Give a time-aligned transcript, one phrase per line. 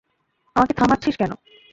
[0.55, 1.31] আমাকে থামাচ্ছিস কেন?